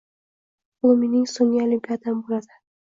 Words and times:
Bu 0.87 0.95
mening 1.03 1.29
so‘nggi 1.35 1.63
Olimpiadam 1.69 2.29
bo‘ladi. 2.29 2.63